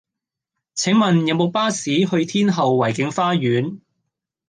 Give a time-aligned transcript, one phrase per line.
[0.73, 3.81] 請問有無巴士去天后維景花園